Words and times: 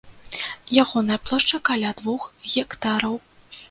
Ягоная 0.83 1.19
плошча 1.29 1.61
каля 1.71 1.95
двух 2.03 2.21
гектараў. 2.57 3.21